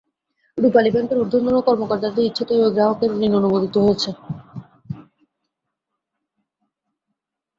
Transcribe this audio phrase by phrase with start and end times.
[0.57, 4.11] রূপালী ব্যাংকের ঊর্ধ্বতন কর্মকর্তাদের ইচ্ছাতেই ওই গ্রাহকের ঋণ অনুমোদিত হয়েছে।